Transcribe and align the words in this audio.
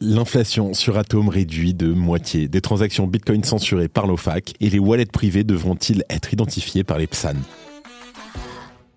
L'inflation 0.00 0.74
sur 0.74 0.98
Atom 0.98 1.28
réduit 1.28 1.72
de 1.72 1.92
moitié, 1.92 2.48
des 2.48 2.60
transactions 2.60 3.06
Bitcoin 3.06 3.44
censurées 3.44 3.88
par 3.88 4.06
l'OFAC 4.06 4.54
et 4.60 4.68
les 4.68 4.80
wallets 4.80 5.06
privés 5.06 5.44
devront-ils 5.44 6.02
être 6.10 6.32
identifiés 6.32 6.82
par 6.82 6.98
les 6.98 7.06
PSAN 7.06 7.36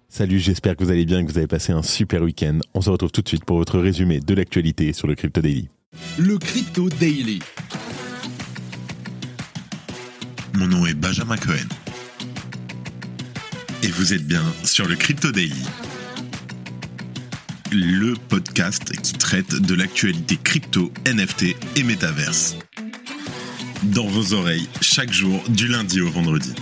Salut, 0.09 0.39
j'espère 0.39 0.75
que 0.75 0.83
vous 0.83 0.89
allez 0.89 1.05
bien 1.05 1.19
et 1.19 1.25
que 1.25 1.31
vous 1.31 1.37
avez 1.37 1.45
passé 1.45 1.71
un 1.71 1.83
super 1.83 2.23
week-end. 2.23 2.57
On 2.73 2.81
se 2.81 2.89
retrouve 2.89 3.11
tout 3.11 3.21
de 3.21 3.27
suite 3.27 3.45
pour 3.45 3.57
votre 3.57 3.77
résumé 3.77 4.19
de 4.19 4.33
l'actualité 4.33 4.91
sur 4.91 5.07
le 5.07 5.13
Crypto 5.13 5.41
Daily. 5.41 5.69
Le 6.17 6.39
Crypto 6.39 6.89
Daily. 6.89 7.39
Mon 10.55 10.65
nom 10.65 10.87
est 10.87 10.95
Benjamin 10.95 11.37
Cohen. 11.37 11.67
Et 13.83 13.87
vous 13.89 14.13
êtes 14.13 14.25
bien 14.25 14.43
sur 14.63 14.87
le 14.87 14.95
Crypto 14.95 15.31
Daily 15.31 15.63
le 17.71 18.13
podcast 18.29 18.95
qui 19.01 19.13
traite 19.13 19.61
de 19.61 19.75
l'actualité 19.75 20.37
crypto, 20.41 20.91
NFT 21.05 21.55
et 21.75 21.83
métaverse. 21.83 22.55
Dans 23.83 24.07
vos 24.07 24.33
oreilles, 24.33 24.67
chaque 24.81 25.11
jour, 25.11 25.41
du 25.49 25.67
lundi 25.67 26.01
au 26.01 26.09
vendredi. 26.09 26.53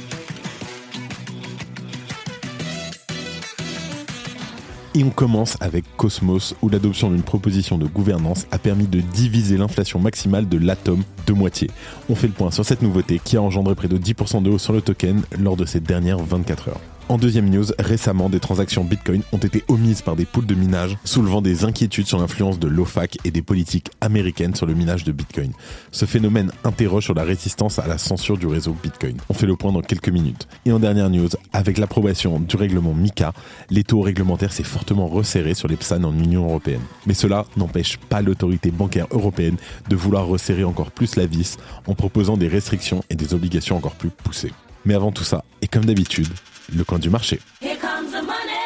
Et 4.95 5.03
on 5.03 5.09
commence 5.09 5.57
avec 5.59 5.84
Cosmos, 5.98 6.55
où 6.62 6.70
l'adoption 6.70 7.12
d'une 7.12 7.23
proposition 7.23 7.77
de 7.77 7.85
gouvernance 7.85 8.48
a 8.51 8.57
permis 8.57 8.87
de 8.87 9.01
diviser 9.01 9.57
l'inflation 9.57 9.99
maximale 9.99 10.48
de 10.48 10.57
l'atome 10.57 11.03
de 11.27 11.34
moitié. 11.34 11.70
On 12.09 12.15
fait 12.15 12.27
le 12.27 12.34
point 12.34 12.51
sur 12.51 12.65
cette 12.65 12.81
nouveauté 12.81 13.20
qui 13.23 13.35
a 13.37 13.41
engendré 13.41 13.76
près 13.76 13.90
de 13.90 13.98
10% 13.98 14.41
de 14.41 14.49
hausse 14.49 14.63
sur 14.63 14.73
le 14.73 14.81
token 14.81 15.21
lors 15.37 15.57
de 15.57 15.65
ces 15.65 15.81
dernières 15.81 16.20
24 16.20 16.70
heures. 16.70 16.81
En 17.07 17.19
deuxième 17.19 17.51
news, 17.51 17.65
récemment, 17.77 18.29
des 18.29 18.39
transactions 18.39 18.83
Bitcoin 18.83 19.21
ont 19.31 19.37
été 19.37 19.63
omises 19.67 20.01
par 20.01 20.15
des 20.15 20.25
poules 20.25 20.47
de 20.47 20.55
minage, 20.55 20.97
soulevant 21.03 21.43
des 21.43 21.63
inquiétudes 21.63 22.07
sur 22.07 22.17
l'influence 22.17 22.57
de 22.57 22.67
l'OFAC 22.67 23.19
et 23.23 23.29
des 23.29 23.43
politiques 23.43 23.91
américaines 24.01 24.55
sur 24.55 24.65
le 24.65 24.73
minage 24.73 25.03
de 25.03 25.11
Bitcoin. 25.11 25.51
Ce 25.91 26.05
phénomène 26.05 26.51
interroge 26.63 27.03
sur 27.03 27.13
la 27.13 27.23
résistance 27.23 27.77
à 27.77 27.85
la 27.85 27.99
censure 27.99 28.39
du 28.39 28.47
réseau 28.47 28.75
Bitcoin. 28.81 29.17
On 29.29 29.35
fait 29.35 29.45
le 29.45 29.55
point 29.55 29.71
dans 29.71 29.84
quelques 29.84 30.09
minutes. 30.09 30.47
Et 30.65 30.71
en 30.71 30.79
dernière 30.79 31.12
news, 31.12 31.29
avec 31.53 31.77
l'approbation 31.77 32.39
du 32.39 32.55
règlement 32.55 32.95
MICA, 32.95 33.34
les 33.69 33.84
taux 33.84 34.01
réglementaires 34.01 34.51
s'est 34.51 34.63
fortement 34.63 35.05
resserré 35.05 35.53
sur 35.53 35.67
les 35.67 35.77
PSAN 35.77 36.03
en 36.05 36.17
Union 36.17 36.45
européenne. 36.45 36.81
Mais 37.05 37.13
cela 37.13 37.45
n'empêche 37.55 37.97
pas 37.97 38.23
l'autorité 38.23 38.71
bancaire 38.71 39.05
européenne 39.12 39.57
de 39.90 39.95
vouloir 39.95 40.25
resserrer 40.25 40.63
encore 40.63 40.90
plus 40.90 41.17
la 41.17 41.27
vis 41.27 41.57
en 41.85 41.93
proposant 41.93 42.35
des 42.35 42.47
restrictions 42.47 43.03
et 43.12 43.15
des 43.15 43.35
obligations 43.35 43.77
encore 43.77 43.95
plus 43.95 44.09
poussées. 44.09 44.53
Mais 44.85 44.95
avant 44.95 45.12
tout 45.12 45.23
ça, 45.23 45.43
et 45.62 45.67
comme 45.67 45.85
d'habitude, 45.85 46.29
le 46.74 46.84
coin 46.84 46.99
du 46.99 47.10
marché. 47.10 47.40
Here 47.62 47.77
comes 47.77 48.12
the 48.12 48.21
money. 48.21 48.62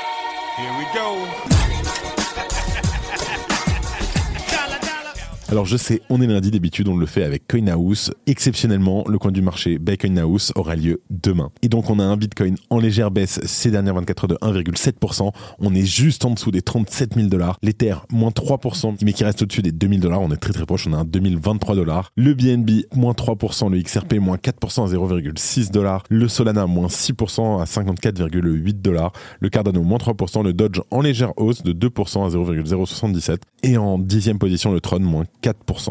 Here 0.58 0.74
we 0.78 0.86
go. 0.94 1.59
Alors 5.52 5.66
je 5.66 5.78
sais, 5.78 6.04
on 6.12 6.22
est 6.22 6.28
lundi 6.28 6.52
d'habitude, 6.52 6.88
on 6.90 6.96
le 6.96 7.08
fait 7.08 7.24
avec 7.24 7.48
CoinHouse. 7.48 8.12
Exceptionnellement, 8.28 9.04
le 9.08 9.18
coin 9.18 9.32
du 9.32 9.42
marché 9.42 9.80
by 9.80 9.98
CoinHouse 9.98 10.52
aura 10.54 10.76
lieu 10.76 11.02
demain. 11.10 11.50
Et 11.64 11.70
donc 11.70 11.90
on 11.90 11.98
a 11.98 12.04
un 12.04 12.18
Bitcoin 12.18 12.54
en 12.70 12.78
légère 12.78 13.10
baisse 13.10 13.40
ces 13.44 13.72
dernières 13.72 13.96
24 13.96 14.26
heures 14.26 14.54
de 14.54 14.62
1,7%. 14.62 15.32
On 15.58 15.74
est 15.74 15.86
juste 15.86 16.24
en 16.24 16.32
dessous 16.32 16.52
des 16.52 16.62
37 16.62 17.16
000 17.16 17.30
dollars. 17.30 17.58
L'Ether, 17.64 17.96
moins 18.12 18.30
3%, 18.30 18.98
mais 19.02 19.12
qui 19.12 19.24
reste 19.24 19.42
au-dessus 19.42 19.64
des 19.64 19.72
2000 19.72 20.00
dollars. 20.02 20.22
On 20.22 20.32
est 20.32 20.38
très 20.38 20.54
très 20.54 20.68
proche, 20.68 20.86
on 20.86 20.94
a 20.94 20.98
un 20.98 21.06
2023 21.06 21.76
dollars. 21.76 22.12
Le 22.16 22.36
BNB, 22.36 22.86
moins 22.94 23.14
3%. 23.14 23.72
Le 23.72 23.82
XRP, 23.82 24.20
moins 24.20 24.38
4% 24.38 24.84
à 24.84 24.94
0,6 24.94 25.72
dollars. 25.72 26.04
Le 26.10 26.28
Solana, 26.28 26.68
moins 26.68 26.88
6% 26.88 27.60
à 27.60 27.64
54,8 27.66 28.82
dollars. 28.82 29.14
Le 29.40 29.50
Cardano, 29.50 29.82
moins 29.82 29.98
3%. 29.98 30.44
Le 30.44 30.54
Dodge 30.54 30.80
en 30.92 31.02
légère 31.02 31.34
hausse 31.38 31.64
de 31.64 31.74
2% 31.74 32.28
à 32.28 32.30
0,077. 32.30 33.42
Et 33.64 33.78
en 33.78 33.98
dixième 33.98 34.38
position, 34.38 34.72
le 34.72 34.80
Tron, 34.80 35.00
moins 35.00 35.24
4%. 35.42 35.90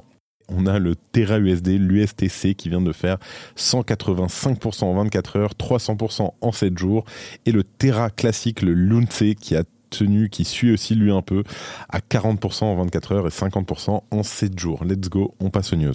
On 0.51 0.67
a 0.67 0.79
le 0.79 0.97
Terra 0.97 1.39
USD, 1.39 1.79
l'USTC 1.79 2.55
qui 2.55 2.71
vient 2.71 2.81
de 2.81 2.93
faire 2.93 3.19
185% 3.57 4.85
en 4.85 4.95
24 4.95 5.37
heures, 5.37 5.53
300% 5.53 6.31
en 6.41 6.53
7 6.53 6.79
jours. 6.79 7.05
Et 7.45 7.53
le 7.53 7.65
Terra 7.65 8.09
classique, 8.09 8.63
le 8.63 8.73
Lunce 8.73 9.35
qui 9.39 9.57
a 9.57 9.65
tenu, 9.91 10.31
qui 10.31 10.45
suit 10.45 10.73
aussi 10.73 10.95
lui 10.95 11.11
un 11.11 11.23
peu, 11.23 11.45
à 11.91 11.99
40% 11.99 12.65
en 12.65 12.77
24 12.77 13.13
heures 13.13 13.27
et 13.27 13.31
50% 13.31 14.03
en 14.11 14.23
7 14.23 14.59
jours. 14.59 14.85
Let's 14.85 15.11
go, 15.11 15.35
on 15.41 15.51
passe 15.51 15.73
aux 15.73 15.77
news. 15.77 15.95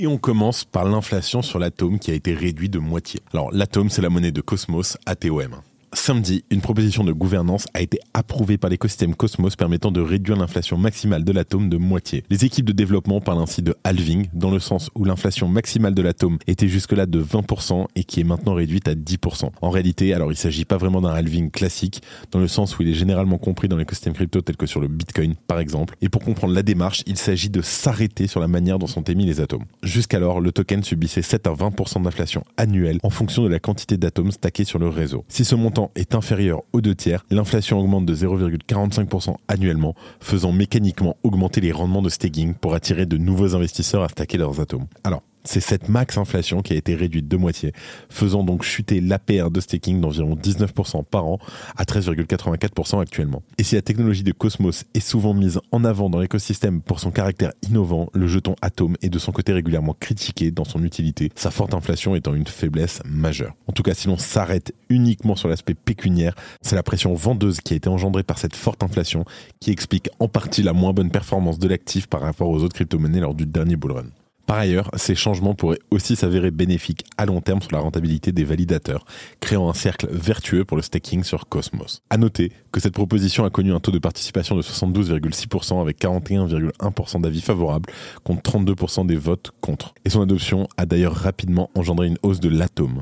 Et 0.00 0.08
on 0.08 0.18
commence 0.18 0.64
par 0.64 0.84
l'inflation 0.84 1.40
sur 1.40 1.60
l'atome 1.60 2.00
qui 2.00 2.10
a 2.10 2.14
été 2.14 2.34
réduit 2.34 2.68
de 2.68 2.80
moitié. 2.80 3.20
Alors 3.32 3.52
l'atome 3.52 3.90
c'est 3.90 4.02
la 4.02 4.10
monnaie 4.10 4.32
de 4.32 4.40
Cosmos, 4.40 4.98
ATOM. 5.06 5.60
Samedi, 5.94 6.44
une 6.50 6.60
proposition 6.60 7.04
de 7.04 7.12
gouvernance 7.12 7.66
a 7.72 7.80
été 7.80 8.00
approuvée 8.14 8.58
par 8.58 8.68
l'écosystème 8.68 9.14
Cosmos 9.14 9.54
permettant 9.54 9.92
de 9.92 10.00
réduire 10.00 10.36
l'inflation 10.36 10.76
maximale 10.76 11.22
de 11.22 11.30
l'atome 11.30 11.68
de 11.68 11.76
moitié. 11.76 12.24
Les 12.30 12.44
équipes 12.44 12.66
de 12.66 12.72
développement 12.72 13.20
parlent 13.20 13.40
ainsi 13.40 13.62
de 13.62 13.76
halving, 13.84 14.26
dans 14.34 14.50
le 14.50 14.58
sens 14.58 14.90
où 14.96 15.04
l'inflation 15.04 15.46
maximale 15.46 15.94
de 15.94 16.02
l'atome 16.02 16.38
était 16.48 16.66
jusque-là 16.66 17.06
de 17.06 17.22
20% 17.22 17.86
et 17.94 18.02
qui 18.02 18.20
est 18.20 18.24
maintenant 18.24 18.54
réduite 18.54 18.88
à 18.88 18.94
10%. 18.94 19.50
En 19.62 19.70
réalité, 19.70 20.12
alors 20.12 20.28
il 20.28 20.34
ne 20.34 20.38
s'agit 20.38 20.64
pas 20.64 20.76
vraiment 20.76 21.00
d'un 21.00 21.10
halving 21.10 21.50
classique, 21.50 22.02
dans 22.32 22.40
le 22.40 22.48
sens 22.48 22.76
où 22.76 22.82
il 22.82 22.88
est 22.88 22.94
généralement 22.94 23.38
compris 23.38 23.68
dans 23.68 23.76
l'écosystème 23.76 24.14
crypto 24.14 24.40
tel 24.40 24.56
que 24.56 24.66
sur 24.66 24.80
le 24.80 24.88
Bitcoin 24.88 25.36
par 25.46 25.60
exemple. 25.60 25.96
Et 26.02 26.08
pour 26.08 26.22
comprendre 26.22 26.54
la 26.54 26.62
démarche, 26.62 27.02
il 27.06 27.16
s'agit 27.16 27.50
de 27.50 27.62
s'arrêter 27.62 28.26
sur 28.26 28.40
la 28.40 28.48
manière 28.48 28.80
dont 28.80 28.88
sont 28.88 29.04
émis 29.04 29.26
les 29.26 29.40
atomes. 29.40 29.64
Jusqu'alors, 29.84 30.40
le 30.40 30.50
token 30.50 30.82
subissait 30.82 31.22
7 31.22 31.46
à 31.46 31.52
20% 31.52 32.02
d'inflation 32.02 32.42
annuelle 32.56 32.98
en 33.04 33.10
fonction 33.10 33.44
de 33.44 33.48
la 33.48 33.60
quantité 33.60 33.96
d'atomes 33.96 34.32
stackés 34.32 34.64
sur 34.64 34.80
le 34.80 34.88
réseau. 34.88 35.24
Si 35.28 35.44
ce 35.44 35.54
montant 35.54 35.83
est 35.94 36.14
inférieur 36.14 36.62
aux 36.72 36.80
deux 36.80 36.94
tiers, 36.94 37.24
l'inflation 37.30 37.78
augmente 37.78 38.06
de 38.06 38.14
0,45% 38.14 39.34
annuellement, 39.48 39.94
faisant 40.20 40.52
mécaniquement 40.52 41.16
augmenter 41.22 41.60
les 41.60 41.72
rendements 41.72 42.02
de 42.02 42.08
staking 42.08 42.54
pour 42.54 42.74
attirer 42.74 43.06
de 43.06 43.16
nouveaux 43.16 43.54
investisseurs 43.54 44.02
à 44.02 44.08
stacker 44.08 44.38
leurs 44.38 44.60
atomes. 44.60 44.86
Alors, 45.04 45.22
c'est 45.44 45.60
cette 45.60 45.88
max 45.88 46.18
inflation 46.18 46.62
qui 46.62 46.72
a 46.72 46.76
été 46.76 46.94
réduite 46.94 47.28
de 47.28 47.36
moitié, 47.36 47.72
faisant 48.08 48.44
donc 48.44 48.62
chuter 48.62 49.00
l'APR 49.00 49.50
de 49.50 49.60
staking 49.60 50.00
d'environ 50.00 50.34
19% 50.34 51.04
par 51.04 51.26
an 51.26 51.38
à 51.76 51.84
13,84% 51.84 53.00
actuellement. 53.00 53.42
Et 53.58 53.62
si 53.62 53.74
la 53.74 53.82
technologie 53.82 54.22
de 54.22 54.32
Cosmos 54.32 54.84
est 54.94 55.00
souvent 55.00 55.34
mise 55.34 55.60
en 55.70 55.84
avant 55.84 56.10
dans 56.10 56.18
l'écosystème 56.18 56.80
pour 56.80 57.00
son 57.00 57.10
caractère 57.10 57.52
innovant, 57.62 58.08
le 58.14 58.26
jeton 58.26 58.56
Atom 58.62 58.96
est 59.02 59.10
de 59.10 59.18
son 59.18 59.32
côté 59.32 59.52
régulièrement 59.52 59.96
critiqué 59.98 60.50
dans 60.50 60.64
son 60.64 60.82
utilité, 60.82 61.30
sa 61.34 61.50
forte 61.50 61.74
inflation 61.74 62.14
étant 62.14 62.34
une 62.34 62.46
faiblesse 62.46 63.02
majeure. 63.04 63.54
En 63.66 63.72
tout 63.72 63.82
cas, 63.82 63.94
si 63.94 64.08
l'on 64.08 64.18
s'arrête 64.18 64.72
uniquement 64.88 65.36
sur 65.36 65.48
l'aspect 65.48 65.74
pécuniaire, 65.74 66.34
c'est 66.62 66.76
la 66.76 66.82
pression 66.82 67.14
vendeuse 67.14 67.60
qui 67.60 67.74
a 67.74 67.76
été 67.76 67.88
engendrée 67.88 68.22
par 68.22 68.38
cette 68.38 68.56
forte 68.56 68.82
inflation 68.82 69.24
qui 69.60 69.70
explique 69.70 70.08
en 70.18 70.28
partie 70.28 70.62
la 70.62 70.72
moins 70.72 70.92
bonne 70.92 71.10
performance 71.10 71.58
de 71.58 71.68
l'actif 71.68 72.06
par 72.06 72.20
rapport 72.22 72.48
aux 72.48 72.62
autres 72.62 72.74
crypto-monnaies 72.74 73.20
lors 73.20 73.34
du 73.34 73.46
dernier 73.46 73.76
bull 73.76 73.92
run. 73.92 74.23
Par 74.46 74.58
ailleurs, 74.58 74.90
ces 74.96 75.14
changements 75.14 75.54
pourraient 75.54 75.78
aussi 75.90 76.16
s'avérer 76.16 76.50
bénéfiques 76.50 77.04
à 77.16 77.24
long 77.24 77.40
terme 77.40 77.62
sur 77.62 77.72
la 77.72 77.78
rentabilité 77.78 78.32
des 78.32 78.44
validateurs, 78.44 79.04
créant 79.40 79.70
un 79.70 79.74
cercle 79.74 80.08
vertueux 80.10 80.64
pour 80.64 80.76
le 80.76 80.82
staking 80.82 81.24
sur 81.24 81.48
Cosmos. 81.48 82.02
À 82.10 82.18
noter 82.18 82.52
que 82.70 82.80
cette 82.80 82.92
proposition 82.92 83.44
a 83.44 83.50
connu 83.50 83.72
un 83.72 83.80
taux 83.80 83.90
de 83.90 83.98
participation 83.98 84.56
de 84.56 84.62
72,6% 84.62 85.80
avec 85.80 85.98
41,1% 86.00 87.22
d'avis 87.22 87.40
favorables 87.40 87.88
contre 88.22 88.42
32% 88.50 89.06
des 89.06 89.16
votes 89.16 89.52
contre. 89.60 89.94
Et 90.04 90.10
son 90.10 90.20
adoption 90.20 90.68
a 90.76 90.84
d'ailleurs 90.84 91.14
rapidement 91.14 91.70
engendré 91.74 92.08
une 92.08 92.18
hausse 92.22 92.40
de 92.40 92.48
l'atome. 92.48 93.00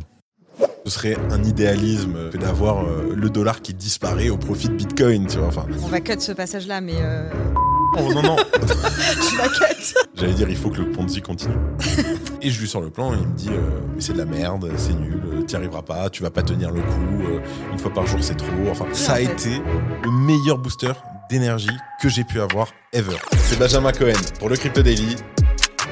Ce 0.84 0.90
serait 0.90 1.16
un 1.30 1.42
idéalisme 1.44 2.30
d'avoir 2.38 2.84
euh, 2.84 3.14
le 3.14 3.30
dollar 3.30 3.62
qui 3.62 3.72
disparaît 3.72 4.30
au 4.30 4.36
profit 4.36 4.68
de 4.68 4.74
Bitcoin, 4.74 5.26
tu 5.26 5.38
vois. 5.38 5.46
Enfin, 5.46 5.66
On 5.82 5.88
va 5.88 6.00
cut 6.00 6.20
ce 6.20 6.32
passage-là, 6.32 6.80
mais... 6.80 6.96
Euh... 7.00 7.30
Oh 7.94 8.12
non, 8.12 8.22
non 8.22 8.36
Je 8.62 9.48
cut 9.48 9.94
J'allais 10.14 10.32
dire, 10.34 10.48
il 10.48 10.56
faut 10.56 10.70
que 10.70 10.78
le 10.78 10.90
Ponzi 10.90 11.20
continue. 11.20 11.54
Et 12.40 12.50
je 12.50 12.60
lui 12.60 12.68
sors 12.68 12.80
le 12.80 12.90
plan, 12.90 13.12
et 13.12 13.18
il 13.20 13.26
me 13.26 13.34
dit, 13.34 13.50
euh, 13.50 13.80
mais 13.94 14.00
c'est 14.00 14.12
de 14.12 14.18
la 14.18 14.24
merde, 14.24 14.70
c'est 14.76 14.94
nul, 14.94 15.22
euh, 15.32 15.42
t'y 15.42 15.56
arriveras 15.56 15.82
pas, 15.82 16.08
tu 16.10 16.22
vas 16.22 16.30
pas 16.30 16.42
tenir 16.42 16.70
le 16.70 16.80
coup, 16.80 17.22
euh, 17.22 17.40
une 17.72 17.78
fois 17.78 17.92
par 17.92 18.06
jour 18.06 18.18
c'est 18.22 18.36
trop. 18.36 18.46
Enfin, 18.70 18.86
ça 18.92 19.14
a 19.14 19.20
été 19.20 19.60
le 20.04 20.10
meilleur 20.10 20.58
booster 20.58 20.92
d'énergie 21.28 21.76
que 22.00 22.08
j'ai 22.08 22.24
pu 22.24 22.40
avoir 22.40 22.68
ever. 22.92 23.16
C'est 23.44 23.58
Benjamin 23.58 23.92
Cohen 23.92 24.12
pour 24.38 24.48
le 24.48 24.56
Crypto 24.56 24.82
Daily. 24.82 25.16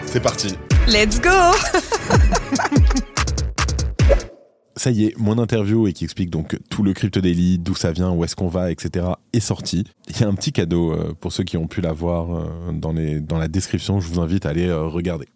C'est 0.06 0.20
parti. 0.20 0.56
Let's 0.88 1.20
go 1.20 1.28
ça 4.80 4.90
y 4.90 5.04
est, 5.04 5.18
mon 5.18 5.36
interview 5.36 5.86
et 5.88 5.92
qui 5.92 6.04
explique 6.04 6.30
donc 6.30 6.58
tout 6.70 6.82
le 6.82 6.94
Crypto 6.94 7.20
Daily, 7.20 7.58
d'où 7.58 7.74
ça 7.74 7.92
vient, 7.92 8.12
où 8.12 8.24
est-ce 8.24 8.34
qu'on 8.34 8.48
va, 8.48 8.70
etc. 8.70 9.08
est 9.34 9.40
sorti. 9.40 9.84
Il 10.08 10.18
y 10.18 10.24
a 10.24 10.26
un 10.26 10.32
petit 10.32 10.52
cadeau 10.52 10.92
euh, 10.92 11.12
pour 11.20 11.32
ceux 11.32 11.44
qui 11.44 11.58
ont 11.58 11.66
pu 11.66 11.82
la 11.82 11.92
voir 11.92 12.34
euh, 12.34 12.72
dans, 12.72 12.94
dans 12.94 13.38
la 13.38 13.48
description. 13.48 14.00
Je 14.00 14.08
vous 14.08 14.20
invite 14.20 14.46
à 14.46 14.48
aller 14.48 14.68
euh, 14.68 14.86
regarder. 14.86 15.26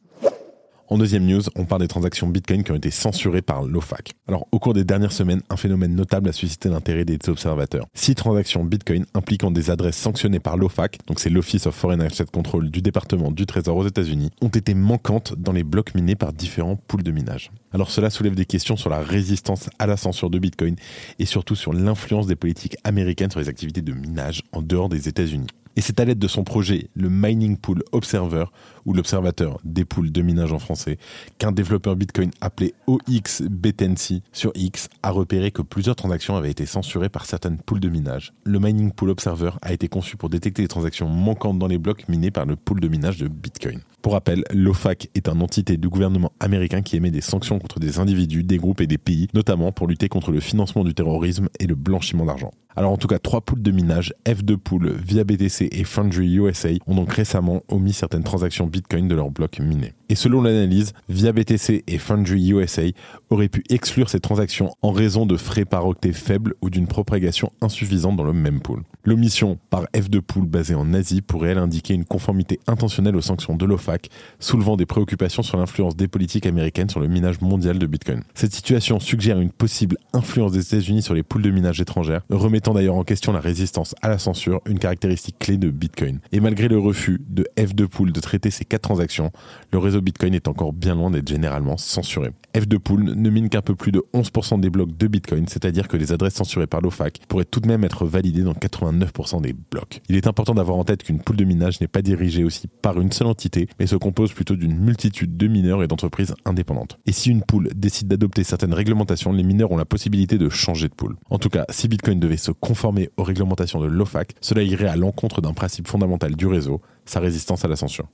En 0.89 0.99
deuxième 0.99 1.25
news, 1.25 1.41
on 1.57 1.65
parle 1.65 1.81
des 1.81 1.89
transactions 1.89 2.27
Bitcoin 2.29 2.63
qui 2.63 2.71
ont 2.71 2.75
été 2.75 2.91
censurées 2.91 3.41
par 3.41 3.63
l'OFAC. 3.63 4.13
Alors, 4.29 4.47
au 4.53 4.59
cours 4.59 4.75
des 4.75 4.85
dernières 4.85 5.13
semaines, 5.13 5.41
un 5.49 5.57
phénomène 5.57 5.95
notable 5.95 6.29
a 6.29 6.33
suscité 6.33 6.69
l'intérêt 6.69 7.07
des 7.07 7.19
observateurs. 7.27 7.87
Six 7.95 8.15
transactions 8.15 8.63
Bitcoin 8.65 9.07
impliquant 9.15 9.51
des 9.51 9.71
adresses 9.71 9.97
sanctionnées 9.97 10.41
par 10.41 10.59
l'OFAC, 10.59 10.99
donc 11.07 11.21
c'est 11.21 11.31
l'Office 11.31 11.67
of 11.67 11.75
Foreign 11.75 12.03
Asset 12.03 12.27
Control 12.27 12.71
du 12.71 12.83
département 12.83 13.31
du 13.31 13.47
Trésor 13.47 13.79
aux 13.79 13.87
États-Unis, 13.87 14.31
ont 14.43 14.49
été 14.49 14.75
manquantes 14.75 15.35
dans 15.39 15.53
les 15.53 15.65
blocs 15.65 15.95
minés 15.95 16.17
par 16.17 16.35
différents 16.35 16.77
pools 16.77 17.03
de 17.03 17.13
minage. 17.13 17.51
Alors, 17.73 17.91
cela 17.91 18.11
soulève 18.11 18.35
des 18.35 18.45
questions 18.45 18.77
sur 18.77 18.91
la 18.91 19.01
résistance 19.01 19.71
à 19.79 19.87
la 19.87 19.97
censure 19.97 20.29
de 20.29 20.39
Bitcoin 20.39 20.77
et 21.19 21.25
surtout 21.25 21.57
sur 21.57 21.73
l'influence 21.73 22.27
des 22.27 22.37
politiques 22.37 22.77
américaines 22.85 23.31
sur 23.31 23.41
les 23.41 23.49
activités 23.49 23.81
de 23.81 23.95
minage 23.95 24.43
en 24.53 24.61
dehors 24.61 24.91
des 24.91 25.09
États-Unis. 25.09 25.49
Et 25.77 25.81
c'est 25.81 25.99
à 26.01 26.05
l'aide 26.05 26.19
de 26.19 26.29
son 26.29 26.45
projet, 26.45 26.89
le 26.95 27.09
Mining 27.09 27.57
Pool 27.57 27.83
Observer, 27.93 28.45
ou 28.87 28.93
l'observateur 28.93 29.59
des 29.65 29.85
poules 29.85 30.13
de 30.13 30.23
minage 30.23 30.53
en 30.53 30.59
français, 30.59 30.99
qu'un 31.39 31.53
développeur 31.53 31.97
Bitcoin 31.97 32.31
appelé 32.41 32.75
OXBTNC 32.87 34.23
sur 34.33 34.53
X 34.55 34.89
a 35.03 35.11
repéré 35.11 35.51
que 35.51 35.63
plusieurs 35.63 35.97
transactions 35.97 36.37
avaient 36.37 36.51
été 36.51 36.67
censurées 36.67 37.09
par 37.09 37.27
certaines 37.27 37.59
poules 37.59 37.81
de 37.81 37.89
minage. 37.89 38.33
Le 38.45 38.59
Mining 38.59 38.93
Pool 38.93 39.11
Observer 39.11 39.51
a 39.63 39.73
été 39.73 39.89
conçu 39.89 40.17
pour 40.17 40.29
détecter 40.29 40.63
les 40.63 40.69
transactions 40.69 41.09
manquantes 41.09 41.59
dans 41.59 41.67
les 41.67 41.79
blocs 41.79 42.09
minés 42.09 42.31
par 42.31 42.47
le 42.47 42.57
pool 42.57 42.81
de 42.81 42.89
minage 42.89 43.19
de 43.19 43.29
Bitcoin. 43.29 43.81
Pour 44.03 44.13
rappel, 44.13 44.45
l'OFAC 44.53 45.09
est 45.15 45.29
une 45.29 45.43
entité 45.43 45.77
du 45.77 45.89
gouvernement 45.89 46.33
américain 46.39 46.83
qui 46.83 46.97
émet 46.97 47.11
des 47.11 47.23
sanctions 47.23 47.59
contre 47.59 47.81
des 47.81 47.99
individus, 47.99 48.45
des 48.45 48.59
groupes 48.59 48.83
et 48.83 48.87
des 48.87 48.99
pays, 48.99 49.29
notamment 49.33 49.73
pour 49.73 49.87
lutter 49.87 50.09
contre 50.09 50.31
le 50.31 50.41
financement 50.41 50.85
du 50.85 50.95
terrorisme 50.95 51.49
et 51.59 51.67
le 51.67 51.75
blanchiment 51.75 52.27
d'argent. 52.27 52.51
Alors 52.77 52.93
en 52.93 52.97
tout 52.97 53.07
cas, 53.07 53.21
trois 53.21 53.41
poules 53.41 53.63
de 53.63 53.71
minage, 53.71 54.13
F2 54.27 54.57
Pool, 54.57 54.93
Via 54.93 55.23
BTC 55.23 55.69
et 55.71 55.85
Foundry 55.85 56.35
USA, 56.37 56.71
ont 56.87 56.97
donc 56.97 57.13
récemment 57.13 57.63
omis 57.69 57.93
certaines 57.93 58.25
transactions 58.25 58.67
Bitcoin 58.67 59.07
de 59.07 59.15
leurs 59.15 59.31
blocs 59.31 59.61
minés. 59.61 59.93
Et 60.09 60.17
selon 60.17 60.43
l'analyse, 60.43 60.93
Via 61.09 61.33
BTC 61.33 61.85
et 61.87 61.99
Foundry 61.99 62.51
USA 62.51 62.83
auraient 63.31 63.49
pu 63.49 63.63
exclure 63.71 64.11
ces 64.11 64.19
transactions 64.19 64.75
en 64.83 64.91
raison 64.91 65.25
de 65.25 65.37
frais 65.37 65.65
par 65.65 65.87
octet 65.87 66.13
faibles 66.13 66.55
ou 66.63 66.71
d'une 66.71 66.89
propagation 66.89 67.53
insuffisante 67.61 68.17
dans 68.17 68.25
le 68.25 68.33
même 68.33 68.61
pool. 68.61 68.83
L'omission 69.07 69.59
par 69.69 69.85
F2 69.93 70.23
Pool 70.23 70.47
basée 70.47 70.75
en 70.75 70.95
Asie 70.95 71.21
pourrait 71.21 71.51
elle 71.51 71.59
indiquer 71.59 71.93
une 71.93 72.07
conformité 72.07 72.59
intentionnelle 72.67 73.17
aux 73.17 73.21
sanctions 73.21 73.55
de 73.55 73.67
l'OFAC, 73.67 74.09
soulevant 74.39 74.79
des 74.79 74.87
préoccupations 74.87 75.43
sur 75.43 75.59
l'influence 75.59 75.95
des 75.95 76.09
politiques 76.09 76.47
américaines 76.47 76.89
sur 76.89 77.01
le 77.01 77.07
minage 77.07 77.43
mondial 77.43 77.79
de 77.79 77.87
Bitcoin. 77.87 78.23
Cette 78.33 78.55
situation 78.55 79.01
suggère 79.01 79.39
une 79.41 79.51
possible 79.51 79.99
influence 80.15 80.53
des 80.53 80.63
États-Unis 80.63 81.03
sur 81.03 81.13
les 81.13 81.23
poules 81.23 81.43
de 81.43 81.51
minage 81.51 81.83
étrangères, 81.83 82.23
remettant 82.31 82.73
d'ailleurs 82.73 82.97
en 82.97 83.05
question 83.05 83.35
la 83.35 83.41
résistance 83.41 83.95
à 84.01 84.09
la 84.09 84.17
censure, 84.17 84.63
une 84.65 84.79
caractéristique 84.79 85.39
clé 85.39 85.59
de 85.59 85.69
Bitcoin. 85.69 86.21
Et 86.33 86.41
malgré 86.41 86.69
le 86.69 86.79
refus 86.79 87.21
de 87.29 87.47
F2 87.59 87.87
Pool 87.89 88.11
de 88.11 88.21
traiter 88.21 88.51
ces 88.51 88.65
quatre 88.65 88.85
transactions, 88.85 89.33
le 89.71 89.81
réseau 89.81 90.01
Bitcoin 90.01 90.33
est 90.33 90.49
encore 90.49 90.73
bien 90.73 90.95
loin 90.95 91.11
d'être 91.11 91.29
généralement 91.29 91.77
censuré. 91.77 92.31
F2 92.55 92.79
Pool 92.79 93.05
ne 93.05 93.31
mine 93.31 93.51
qu'un 93.51 93.61
peu 93.61 93.75
plus 93.75 93.93
de 93.93 94.03
11% 94.15 94.61
des 94.61 94.71
blocs 94.71 94.97
de 94.97 95.07
Bitcoin, 95.09 95.47
c'est-à-dire 95.47 95.89
que 95.89 95.99
les 95.99 96.13
adresses 96.13 96.37
censurées 96.37 96.67
par 96.67 96.81
l'OFAC 96.81 97.21
pourraient 97.29 97.45
tout 97.45 97.61
de 97.61 97.67
même 97.67 97.85
être 97.85 98.07
validées 98.07 98.45
dans 98.45 98.55
89% 98.99 99.41
des 99.41 99.53
blocs. 99.53 100.01
Il 100.09 100.17
est 100.17 100.27
important 100.27 100.55
d'avoir 100.55 100.77
en 100.77 100.85
tête 100.85 101.03
qu'une 101.03 101.21
pool 101.21 101.37
de 101.37 101.45
minage 101.45 101.81
n'est 101.81 101.89
pas 101.89 102.03
dirigée 102.03 102.45
aussi 102.45 102.69
par 102.69 103.01
une 103.01 103.13
seule 103.13 103.27
entité, 103.27 103.69
mais 103.79 103.87
se 103.87 103.97
compose 103.97 104.33
plutôt 104.33 104.57
d'une 104.57 104.77
multitude 104.77 105.37
de 105.37 105.47
mineurs 105.47 105.83
et 105.83 105.89
d'entreprises 105.89 106.35
indépendantes. 106.45 106.99
Et 107.07 107.13
si 107.13 107.31
une 107.31 107.43
pool 107.43 107.69
décide 107.75 108.09
d'adopter 108.09 108.45
certaines 108.45 108.75
réglementations, 108.75 109.33
les 109.33 109.43
mineurs 109.43 109.73
ont 109.73 109.77
la 109.77 109.85
possibilité 109.85 110.39
de 110.39 110.49
changer 110.49 110.89
de 110.89 110.95
pool. 110.95 111.17
En 111.31 111.39
tout 111.39 111.49
cas, 111.51 111.65
si 111.71 111.89
Bitcoin 111.89 112.21
devait 112.21 112.37
se 112.37 112.51
conformer 112.51 113.11
aux 113.17 113.25
réglementations 113.25 113.81
de 113.81 113.87
l'OFAC, 113.87 114.35
cela 114.41 114.63
irait 114.63 114.89
à 114.89 114.97
l'encontre 114.97 115.41
d'un 115.41 115.55
principe 115.55 115.89
fondamental 115.89 116.35
du 116.37 116.47
réseau, 116.47 116.81
sa 117.05 117.21
résistance 117.21 117.65
à 117.65 117.69
la 117.69 117.77
censure. 117.77 118.09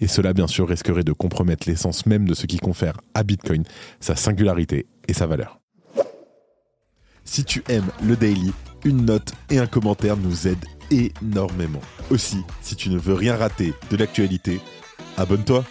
Et 0.00 0.06
cela, 0.06 0.32
bien 0.32 0.46
sûr, 0.46 0.68
risquerait 0.68 1.04
de 1.04 1.12
compromettre 1.12 1.68
l'essence 1.68 2.06
même 2.06 2.28
de 2.28 2.34
ce 2.34 2.46
qui 2.46 2.58
confère 2.58 3.00
à 3.14 3.22
Bitcoin 3.22 3.64
sa 4.00 4.16
singularité 4.16 4.86
et 5.08 5.12
sa 5.12 5.26
valeur. 5.26 5.63
Si 7.24 7.44
tu 7.44 7.62
aimes 7.68 7.90
le 8.02 8.16
daily, 8.16 8.52
une 8.84 9.06
note 9.06 9.32
et 9.50 9.58
un 9.58 9.66
commentaire 9.66 10.16
nous 10.16 10.46
aident 10.46 10.66
énormément. 10.90 11.80
Aussi, 12.10 12.38
si 12.60 12.76
tu 12.76 12.90
ne 12.90 12.98
veux 12.98 13.14
rien 13.14 13.36
rater 13.36 13.72
de 13.90 13.96
l'actualité, 13.96 14.60
abonne-toi. 15.16 15.64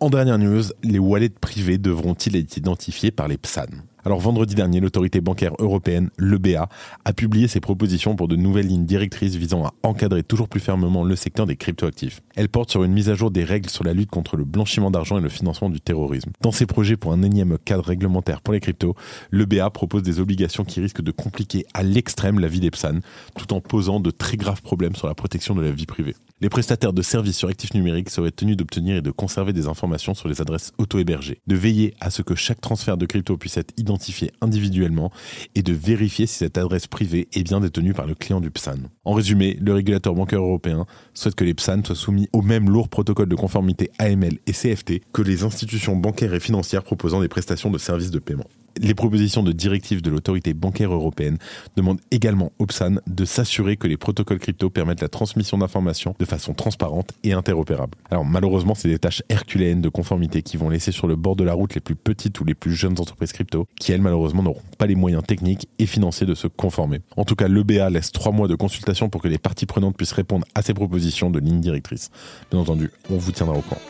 En 0.00 0.10
dernière 0.10 0.38
news, 0.38 0.64
les 0.82 0.98
wallets 0.98 1.28
privés 1.28 1.78
devront-ils 1.78 2.36
être 2.36 2.56
identifiés 2.56 3.10
par 3.10 3.28
les 3.28 3.38
PSAN 3.38 3.66
alors 4.04 4.20
vendredi 4.20 4.54
dernier, 4.54 4.80
l'autorité 4.80 5.20
bancaire 5.20 5.54
européenne, 5.58 6.10
l'EBA, 6.18 6.68
a 7.04 7.12
publié 7.12 7.48
ses 7.48 7.60
propositions 7.60 8.16
pour 8.16 8.28
de 8.28 8.36
nouvelles 8.36 8.66
lignes 8.66 8.84
directrices 8.84 9.34
visant 9.34 9.64
à 9.64 9.72
encadrer 9.82 10.22
toujours 10.22 10.48
plus 10.48 10.60
fermement 10.60 11.04
le 11.04 11.16
secteur 11.16 11.46
des 11.46 11.56
cryptoactifs. 11.56 12.20
Elle 12.36 12.48
porte 12.48 12.70
sur 12.70 12.84
une 12.84 12.92
mise 12.92 13.08
à 13.08 13.14
jour 13.14 13.30
des 13.30 13.44
règles 13.44 13.70
sur 13.70 13.84
la 13.84 13.94
lutte 13.94 14.10
contre 14.10 14.36
le 14.36 14.44
blanchiment 14.44 14.90
d'argent 14.90 15.18
et 15.18 15.22
le 15.22 15.28
financement 15.28 15.70
du 15.70 15.80
terrorisme. 15.80 16.32
Dans 16.42 16.52
ses 16.52 16.66
projets 16.66 16.96
pour 16.96 17.12
un 17.12 17.22
énième 17.22 17.56
cadre 17.64 17.84
réglementaire 17.84 18.42
pour 18.42 18.52
les 18.52 18.60
cryptos, 18.60 18.94
l'EBA 19.32 19.70
propose 19.70 20.02
des 20.02 20.20
obligations 20.20 20.64
qui 20.64 20.80
risquent 20.80 21.02
de 21.02 21.10
compliquer 21.10 21.64
à 21.72 21.82
l'extrême 21.82 22.40
la 22.40 22.48
vie 22.48 22.60
des 22.60 22.70
PSAN, 22.70 23.00
tout 23.38 23.52
en 23.54 23.60
posant 23.60 24.00
de 24.00 24.10
très 24.10 24.36
graves 24.36 24.62
problèmes 24.62 24.96
sur 24.96 25.06
la 25.06 25.14
protection 25.14 25.54
de 25.54 25.62
la 25.62 25.70
vie 25.70 25.86
privée. 25.86 26.14
Les 26.44 26.50
prestataires 26.50 26.92
de 26.92 27.00
services 27.00 27.38
sur 27.38 27.48
actifs 27.48 27.72
numériques 27.72 28.10
seraient 28.10 28.30
tenus 28.30 28.58
d'obtenir 28.58 28.96
et 28.96 29.00
de 29.00 29.10
conserver 29.10 29.54
des 29.54 29.66
informations 29.66 30.12
sur 30.12 30.28
les 30.28 30.42
adresses 30.42 30.72
auto-hébergées, 30.76 31.40
de 31.46 31.56
veiller 31.56 31.94
à 32.00 32.10
ce 32.10 32.20
que 32.20 32.34
chaque 32.34 32.60
transfert 32.60 32.98
de 32.98 33.06
crypto 33.06 33.38
puisse 33.38 33.56
être 33.56 33.72
identifié 33.78 34.30
individuellement 34.42 35.10
et 35.54 35.62
de 35.62 35.72
vérifier 35.72 36.26
si 36.26 36.34
cette 36.34 36.58
adresse 36.58 36.86
privée 36.86 37.28
est 37.32 37.44
bien 37.44 37.60
détenue 37.60 37.94
par 37.94 38.06
le 38.06 38.14
client 38.14 38.42
du 38.42 38.50
PSAN. 38.50 38.76
En 39.06 39.14
résumé, 39.14 39.56
le 39.58 39.72
régulateur 39.72 40.14
bancaire 40.14 40.42
européen 40.42 40.84
souhaite 41.14 41.34
que 41.34 41.44
les 41.44 41.54
PSAN 41.54 41.82
soient 41.82 41.96
soumis 41.96 42.28
au 42.34 42.42
même 42.42 42.68
lourd 42.68 42.90
protocole 42.90 43.30
de 43.30 43.36
conformité 43.36 43.90
AML 43.98 44.38
et 44.46 44.52
CFT 44.52 45.00
que 45.14 45.22
les 45.22 45.44
institutions 45.44 45.96
bancaires 45.96 46.34
et 46.34 46.40
financières 46.40 46.84
proposant 46.84 47.22
des 47.22 47.28
prestations 47.28 47.70
de 47.70 47.78
services 47.78 48.10
de 48.10 48.18
paiement. 48.18 48.44
Les 48.80 48.94
propositions 48.94 49.42
de 49.42 49.52
directive 49.52 50.02
de 50.02 50.10
l'autorité 50.10 50.52
bancaire 50.52 50.92
européenne 50.92 51.38
demandent 51.76 52.00
également 52.10 52.50
au 52.58 52.66
PSAN 52.66 52.96
de 53.06 53.24
s'assurer 53.24 53.76
que 53.76 53.86
les 53.86 53.96
protocoles 53.96 54.40
crypto 54.40 54.68
permettent 54.68 55.00
la 55.00 55.08
transmission 55.08 55.58
d'informations 55.58 56.16
de 56.18 56.24
façon 56.24 56.54
transparente 56.54 57.10
et 57.22 57.32
interopérable. 57.32 57.96
Alors 58.10 58.24
malheureusement, 58.24 58.74
c'est 58.74 58.88
des 58.88 58.98
tâches 58.98 59.22
herculéennes 59.28 59.80
de 59.80 59.88
conformité 59.88 60.42
qui 60.42 60.56
vont 60.56 60.70
laisser 60.70 60.90
sur 60.90 61.06
le 61.06 61.14
bord 61.14 61.36
de 61.36 61.44
la 61.44 61.54
route 61.54 61.74
les 61.74 61.80
plus 61.80 61.94
petites 61.94 62.40
ou 62.40 62.44
les 62.44 62.54
plus 62.54 62.74
jeunes 62.74 62.98
entreprises 62.98 63.32
crypto, 63.32 63.66
qui 63.78 63.92
elles 63.92 64.02
malheureusement 64.02 64.42
n'auront 64.42 64.62
pas 64.76 64.86
les 64.86 64.96
moyens 64.96 65.22
techniques 65.22 65.68
et 65.78 65.86
financiers 65.86 66.26
de 66.26 66.34
se 66.34 66.48
conformer. 66.48 67.00
En 67.16 67.24
tout 67.24 67.36
cas, 67.36 67.46
l'EBA 67.46 67.90
laisse 67.90 68.10
trois 68.10 68.32
mois 68.32 68.48
de 68.48 68.56
consultation 68.56 69.08
pour 69.08 69.22
que 69.22 69.28
les 69.28 69.38
parties 69.38 69.66
prenantes 69.66 69.96
puissent 69.96 70.12
répondre 70.12 70.46
à 70.54 70.62
ces 70.62 70.74
propositions 70.74 71.30
de 71.30 71.38
ligne 71.38 71.60
directrice. 71.60 72.10
Bien 72.50 72.60
entendu, 72.60 72.90
on 73.08 73.18
vous 73.18 73.30
tiendra 73.30 73.56
au 73.56 73.62
courant. 73.62 73.80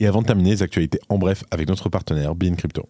Et 0.00 0.06
avant 0.06 0.22
de 0.22 0.26
terminer 0.26 0.50
les 0.50 0.62
actualités 0.62 0.98
en 1.08 1.18
bref 1.18 1.44
avec 1.50 1.68
notre 1.68 1.88
partenaire 1.88 2.34
Bean 2.34 2.54
Crypto 2.54 2.88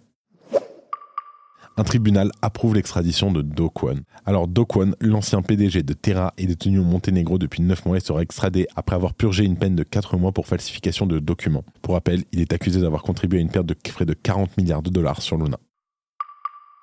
un 1.77 1.85
tribunal 1.85 2.31
approuve 2.43 2.75
l'extradition 2.75 3.33
de 3.33 3.43
Do 3.43 3.71
Kwon. 3.71 4.01
Alors 4.27 4.47
Do 4.47 4.65
Kwon, 4.65 4.95
l'ancien 5.01 5.43
PDG 5.43 5.83
de 5.83 5.93
Terra, 5.93 6.33
est 6.39 6.47
détenu 6.47 6.79
au 6.79 6.85
Monténégro 6.85 7.39
depuis 7.39 7.63
9 7.63 7.87
mois 7.87 7.97
et 7.97 8.01
sera 8.01 8.23
extradé 8.23 8.67
après 8.77 8.97
avoir 8.97 9.15
purgé 9.15 9.45
une 9.45 9.57
peine 9.57 9.75
de 9.75 9.83
4 9.83 10.17
mois 10.17 10.33
pour 10.33 10.47
falsification 10.47 11.07
de 11.07 11.19
documents. 11.19 11.65
Pour 11.83 11.95
rappel, 11.95 12.25
il 12.33 12.41
est 12.41 12.53
accusé 12.53 12.81
d'avoir 12.81 13.03
contribué 13.03 13.39
à 13.39 13.43
une 13.43 13.51
perte 13.51 13.67
de 13.67 13.75
près 13.75 14.07
de 14.07 14.15
40 14.15 14.57
milliards 14.57 14.83
de 14.83 14.91
dollars 14.91 15.21
sur 15.21 15.37
Luna. 15.37 15.59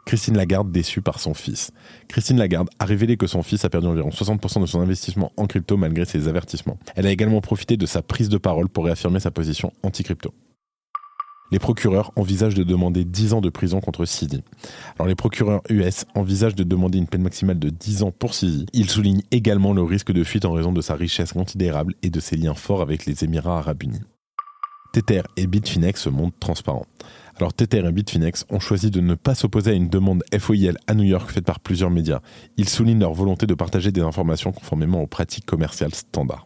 Christine 0.06 0.36
Lagarde 0.36 0.72
déçue 0.72 1.02
par 1.02 1.20
son 1.20 1.34
fils. 1.34 1.72
Christine 2.08 2.38
Lagarde 2.38 2.70
a 2.80 2.86
révélé 2.86 3.18
que 3.18 3.28
son 3.28 3.44
fils 3.44 3.64
a 3.64 3.70
perdu 3.70 3.88
environ 3.88 4.10
60% 4.10 4.62
de 4.62 4.66
son 4.66 4.82
investissement 4.82 5.32
en 5.38 5.46
crypto 5.46 5.78
malgré 5.78 6.06
ses 6.06 6.28
avertissements. 6.28 6.78
Elle 6.96 7.06
a 7.06 7.12
également 7.12 7.40
profité 7.40 7.78
de 7.78 7.86
sa 7.86 8.02
prise 8.02 8.28
de 8.28 8.38
parole 8.38 8.68
pour 8.68 8.86
réaffirmer 8.86 9.20
sa 9.20 9.32
position 9.32 9.72
anti-crypto 9.84 10.34
les 11.52 11.60
procureurs 11.60 12.12
envisagent 12.16 12.56
de 12.56 12.64
demander 12.64 13.06
10 13.06 13.34
ans 13.34 13.42
de 13.42 13.50
prison 13.50 13.82
contre 13.82 14.06
Sidi. 14.06 14.44
Alors 14.98 15.08
les 15.08 15.16
procureurs 15.16 15.62
US 15.70 16.06
envisagent 16.16 16.56
de 16.56 16.64
demander 16.64 16.98
une 16.98 17.08
peine 17.08 17.22
maximale 17.22 17.60
de 17.60 17.70
10 17.70 18.04
ans 18.04 18.12
pour 18.12 18.34
Sidi. 18.34 18.66
Ils 18.74 18.90
soulignent 18.90 19.24
également 19.32 19.74
le 19.74 19.84
risque 19.84 20.12
de 20.12 20.24
fuite 20.24 20.46
en 20.46 20.54
raison 20.54 20.72
de 20.72 20.82
sa 20.82 20.96
richesse 20.96 21.34
considérable 21.34 21.96
et 22.04 22.10
de 22.10 22.20
ses 22.20 22.38
liens 22.38 22.56
forts 22.56 22.82
avec 22.82 23.06
les 23.06 23.24
Émirats 23.24 23.60
arabes 23.60 23.84
unis. 23.84 24.02
Tether 24.94 25.22
et 25.38 25.48
Bitfinex 25.48 26.02
se 26.02 26.10
montrent 26.10 26.38
transparents. 26.40 26.86
Alors 27.38 27.54
Tether 27.54 27.88
et 27.88 27.92
Bitfinex 27.92 28.46
ont 28.50 28.60
choisi 28.60 28.92
de 28.92 29.00
ne 29.00 29.16
pas 29.16 29.36
s'opposer 29.36 29.72
à 29.72 29.74
une 29.74 29.88
demande 29.88 30.24
FOIL 30.38 30.78
à 30.88 30.94
New 30.94 31.06
York 31.06 31.32
faite 31.32 31.46
par 31.46 31.60
plusieurs 31.62 31.90
médias. 31.90 32.20
Ils 32.58 32.68
soulignent 32.68 33.00
leur 33.00 33.14
volonté 33.14 33.48
de 33.48 33.54
partager 33.54 33.92
des 33.92 34.02
informations 34.02 34.52
conformément 34.52 35.02
aux 35.02 35.08
pratiques 35.08 35.46
commerciales 35.46 35.96
standards. 35.96 36.46